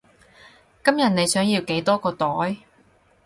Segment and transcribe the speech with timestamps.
[0.83, 2.57] 今日你想要幾多個袋？